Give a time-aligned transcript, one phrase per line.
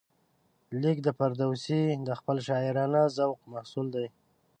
[0.81, 4.07] لیک د فردوسي د خپل شاعرانه ذوق محصول دی.